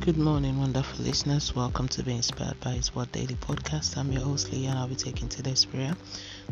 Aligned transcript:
Good 0.00 0.16
morning, 0.16 0.58
wonderful 0.58 1.04
listeners. 1.04 1.54
Welcome 1.54 1.86
to 1.88 2.02
Be 2.02 2.14
Inspired 2.14 2.58
by 2.60 2.70
His 2.70 2.94
Word 2.94 3.12
Daily 3.12 3.34
Podcast. 3.34 3.98
I'm 3.98 4.10
your 4.10 4.22
host, 4.22 4.50
Lee, 4.50 4.64
and 4.64 4.78
I'll 4.78 4.88
be 4.88 4.94
taking 4.94 5.28
today's 5.28 5.66
prayer. 5.66 5.94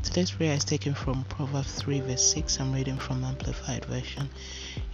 Today's 0.02 0.30
prayer 0.30 0.52
is 0.52 0.66
taken 0.66 0.92
from 0.92 1.24
Proverbs 1.30 1.72
3, 1.80 2.00
verse 2.00 2.30
6. 2.34 2.60
I'm 2.60 2.74
reading 2.74 2.98
from 2.98 3.24
Amplified 3.24 3.86
Version. 3.86 4.28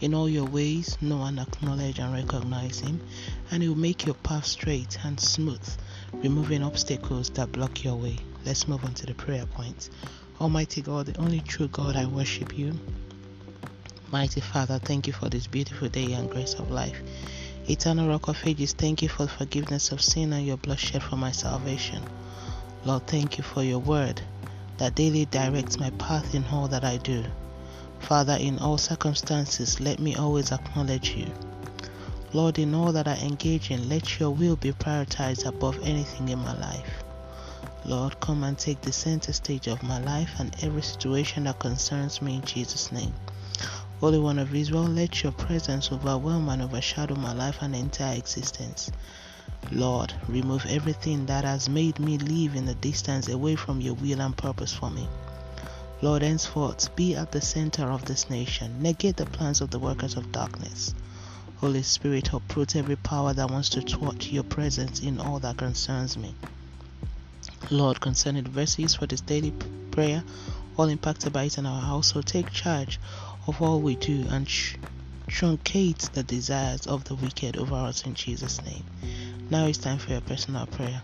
In 0.00 0.14
all 0.14 0.28
your 0.28 0.44
ways, 0.44 0.96
know 1.00 1.24
and 1.24 1.40
acknowledge 1.40 1.98
and 1.98 2.14
recognize 2.14 2.78
Him, 2.78 3.00
and 3.50 3.60
He 3.60 3.68
will 3.68 3.76
make 3.76 4.06
your 4.06 4.14
path 4.14 4.46
straight 4.46 4.98
and 5.04 5.18
smooth, 5.18 5.68
removing 6.12 6.62
obstacles 6.62 7.30
that 7.30 7.50
block 7.50 7.82
your 7.82 7.96
way. 7.96 8.18
Let's 8.46 8.68
move 8.68 8.84
on 8.84 8.94
to 8.94 9.06
the 9.06 9.14
prayer 9.14 9.46
point. 9.46 9.90
Almighty 10.40 10.80
God, 10.80 11.06
the 11.06 11.20
only 11.20 11.40
true 11.40 11.66
God, 11.68 11.96
I 11.96 12.06
worship 12.06 12.56
you. 12.56 12.78
Mighty 14.12 14.40
Father, 14.40 14.78
thank 14.78 15.08
you 15.08 15.12
for 15.12 15.28
this 15.28 15.48
beautiful 15.48 15.88
day 15.88 16.12
and 16.12 16.30
grace 16.30 16.54
of 16.54 16.70
life. 16.70 17.00
Eternal 17.66 18.10
Rock 18.10 18.28
of 18.28 18.46
Ages, 18.46 18.74
thank 18.74 19.00
you 19.00 19.08
for 19.08 19.22
the 19.22 19.32
forgiveness 19.32 19.90
of 19.90 20.02
sin 20.02 20.34
and 20.34 20.46
your 20.46 20.58
blood 20.58 20.78
shed 20.78 21.02
for 21.02 21.16
my 21.16 21.32
salvation. 21.32 22.02
Lord, 22.84 23.06
thank 23.06 23.38
you 23.38 23.44
for 23.44 23.62
your 23.62 23.78
word 23.78 24.20
that 24.76 24.94
daily 24.94 25.24
directs 25.24 25.78
my 25.78 25.88
path 25.92 26.34
in 26.34 26.44
all 26.52 26.68
that 26.68 26.84
I 26.84 26.98
do. 26.98 27.24
Father, 28.00 28.36
in 28.38 28.58
all 28.58 28.76
circumstances, 28.76 29.80
let 29.80 29.98
me 29.98 30.14
always 30.14 30.52
acknowledge 30.52 31.12
you. 31.16 31.32
Lord, 32.34 32.58
in 32.58 32.74
all 32.74 32.92
that 32.92 33.08
I 33.08 33.16
engage 33.16 33.70
in, 33.70 33.88
let 33.88 34.20
your 34.20 34.32
will 34.32 34.56
be 34.56 34.72
prioritized 34.72 35.46
above 35.46 35.78
anything 35.82 36.28
in 36.28 36.40
my 36.40 36.52
life. 36.58 37.02
Lord, 37.86 38.20
come 38.20 38.44
and 38.44 38.58
take 38.58 38.82
the 38.82 38.92
center 38.92 39.32
stage 39.32 39.68
of 39.68 39.82
my 39.82 40.00
life 40.00 40.34
and 40.38 40.54
every 40.62 40.82
situation 40.82 41.44
that 41.44 41.60
concerns 41.60 42.20
me 42.20 42.36
in 42.36 42.44
Jesus' 42.44 42.92
name. 42.92 43.14
Holy 44.04 44.18
One 44.18 44.38
of 44.38 44.54
Israel, 44.54 44.84
let 44.84 45.22
your 45.22 45.32
presence 45.32 45.90
overwhelm 45.90 46.50
and 46.50 46.60
overshadow 46.60 47.14
my 47.14 47.32
life 47.32 47.56
and 47.62 47.74
entire 47.74 48.18
existence. 48.18 48.92
Lord, 49.72 50.12
remove 50.28 50.66
everything 50.66 51.24
that 51.24 51.44
has 51.44 51.70
made 51.70 51.98
me 51.98 52.18
live 52.18 52.54
in 52.54 52.66
the 52.66 52.74
distance 52.74 53.28
away 53.28 53.56
from 53.56 53.80
your 53.80 53.94
will 53.94 54.20
and 54.20 54.36
purpose 54.36 54.74
for 54.74 54.90
me. 54.90 55.08
Lord, 56.02 56.20
henceforth, 56.20 56.94
be 56.94 57.14
at 57.14 57.32
the 57.32 57.40
center 57.40 57.90
of 57.90 58.04
this 58.04 58.28
nation. 58.28 58.82
Negate 58.82 59.16
the 59.16 59.24
plans 59.24 59.62
of 59.62 59.70
the 59.70 59.78
workers 59.78 60.18
of 60.18 60.30
darkness. 60.32 60.94
Holy 61.56 61.82
Spirit, 61.82 62.30
uproot 62.34 62.76
every 62.76 62.96
power 62.96 63.32
that 63.32 63.50
wants 63.50 63.70
to 63.70 63.80
thwart 63.80 64.30
your 64.30 64.44
presence 64.44 65.00
in 65.00 65.18
all 65.18 65.38
that 65.38 65.56
concerns 65.56 66.18
me. 66.18 66.34
Lord, 67.70 68.02
concerning 68.02 68.44
verses 68.44 68.94
for 68.96 69.06
this 69.06 69.22
daily 69.22 69.54
prayer, 69.90 70.22
all 70.76 70.88
impacted 70.88 71.32
by 71.32 71.44
it 71.44 71.56
in 71.56 71.64
our 71.64 71.80
household, 71.80 72.26
take 72.26 72.50
charge 72.50 73.00
of 73.46 73.60
all 73.60 73.80
we 73.80 73.96
do 73.96 74.26
and 74.30 74.48
sh- 74.48 74.76
truncate 75.28 76.10
the 76.12 76.22
desires 76.22 76.86
of 76.86 77.04
the 77.04 77.14
wicked 77.14 77.56
over 77.56 77.74
us 77.74 78.04
in 78.04 78.14
Jesus' 78.14 78.62
name. 78.62 78.84
Now 79.50 79.66
it's 79.66 79.78
time 79.78 79.98
for 79.98 80.10
your 80.10 80.20
personal 80.20 80.66
prayer. 80.66 81.02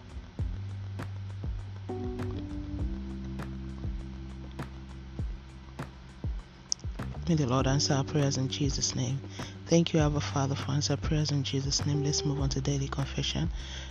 May 7.29 7.37
the 7.37 7.47
Lord 7.47 7.69
answer 7.69 7.95
our 7.95 8.03
prayers 8.03 8.39
in 8.39 8.49
Jesus' 8.49 8.97
name. 8.97 9.21
Thank 9.67 9.93
you, 9.93 10.01
Abba 10.01 10.19
Father, 10.19 10.57
for 10.57 10.73
answer 10.73 10.97
prayers 10.97 11.31
in 11.31 11.45
Jesus' 11.45 11.87
name. 11.87 12.03
Let's 12.03 12.25
move 12.25 12.41
on 12.41 12.49
to 12.49 12.61
daily 12.61 12.89
confession. 12.89 13.51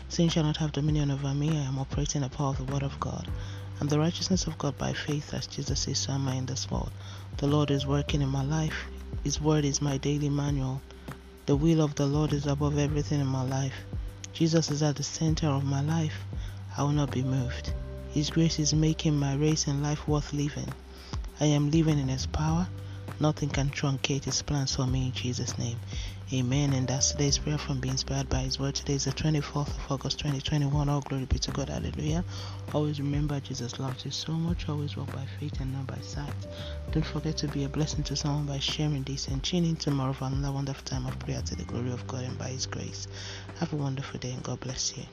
Sin 0.10 0.28
shall 0.28 0.44
not 0.44 0.58
have 0.58 0.74
dominion 0.74 1.10
over 1.10 1.34
me. 1.34 1.58
I 1.58 1.62
am 1.62 1.80
operating 1.80 2.20
the 2.20 2.30
power 2.30 2.50
of 2.50 2.58
the 2.58 2.66
Word 2.66 2.84
of 2.84 3.00
God. 3.00 3.30
I'm 3.82 3.88
the 3.88 3.98
righteousness 3.98 4.46
of 4.46 4.58
God 4.58 4.78
by 4.78 4.92
faith, 4.92 5.34
as 5.34 5.48
Jesus 5.48 5.88
is, 5.88 6.00
so 6.00 6.12
am 6.12 6.28
I 6.28 6.36
in 6.36 6.46
this 6.46 6.70
world. 6.70 6.92
The 7.38 7.48
Lord 7.48 7.72
is 7.72 7.88
working 7.88 8.22
in 8.22 8.28
my 8.28 8.44
life. 8.44 8.88
His 9.24 9.40
Word 9.40 9.64
is 9.64 9.82
my 9.82 9.98
daily 9.98 10.30
manual. 10.30 10.82
The 11.46 11.56
will 11.56 11.82
of 11.82 11.96
the 11.96 12.06
Lord 12.06 12.34
is 12.34 12.46
above 12.46 12.78
everything 12.78 13.22
in 13.22 13.28
my 13.28 13.44
life. 13.44 13.86
Jesus 14.34 14.70
is 14.70 14.84
at 14.84 14.98
the 14.98 15.04
center 15.04 15.48
of 15.48 15.64
my 15.64 15.82
life. 15.82 16.26
I 16.78 16.84
will 16.84 16.92
not 16.92 17.12
be 17.12 17.24
moved. 17.24 17.74
His 18.12 18.30
grace 18.30 18.60
is 18.60 18.74
making 18.74 19.18
my 19.18 19.36
race 19.36 19.66
in 19.66 19.82
life 19.82 20.08
worth 20.10 20.34
living. 20.34 20.74
I 21.40 21.46
am 21.46 21.72
living 21.72 22.00
in 22.00 22.10
His 22.10 22.26
power. 22.26 22.68
Nothing 23.18 23.50
can 23.50 23.70
truncate 23.70 24.26
His 24.26 24.42
plans 24.42 24.76
for 24.76 24.88
me 24.88 25.06
in 25.06 25.14
Jesus' 25.14 25.58
name. 25.58 25.80
Amen. 26.32 26.74
And 26.74 26.88
that's 26.88 27.12
today's 27.12 27.40
prayer 27.40 27.58
from 27.58 27.80
being 27.80 27.94
inspired 27.94 28.30
by 28.30 28.42
His 28.42 28.60
word. 28.60 28.76
Today 28.76 28.94
is 28.94 29.06
the 29.06 29.12
24th 29.12 29.68
of 29.68 29.92
August 29.92 30.20
2021. 30.20 30.88
All 30.88 31.02
glory 31.02 31.26
be 31.26 31.40
to 31.40 31.50
God. 31.50 31.70
Hallelujah. 31.70 32.24
Always 32.72 33.00
remember 33.00 33.40
Jesus 33.40 33.80
loves 33.80 34.06
you 34.06 34.12
so 34.12 34.34
much. 34.34 34.70
Always 34.70 34.96
walk 34.96 35.12
by 35.12 35.26
faith 35.40 35.60
and 35.60 35.74
not 35.74 35.88
by 35.88 35.98
sight. 36.02 36.32
Don't 36.92 37.04
forget 37.04 37.36
to 37.38 37.48
be 37.48 37.64
a 37.64 37.70
blessing 37.70 38.04
to 38.04 38.16
someone 38.16 38.46
by 38.46 38.60
sharing 38.60 39.02
this 39.04 39.28
and 39.28 39.44
tuning 39.44 39.76
tomorrow 39.76 40.14
for 40.14 40.26
another 40.26 40.54
wonderful 40.54 40.86
time 40.86 41.08
of 41.08 41.18
prayer 41.18 41.42
to 41.42 41.56
the 41.56 41.64
glory 41.64 41.92
of 41.92 42.06
God 42.06 42.24
and 42.24 42.38
by 42.38 42.50
His 42.50 42.68
grace. 42.68 43.08
Have 43.60 43.74
a 43.74 43.78
wonderful 43.78 44.20
day 44.20 44.32
and 44.32 44.44
God 44.44 44.60
bless 44.60 44.96
you. 44.96 45.06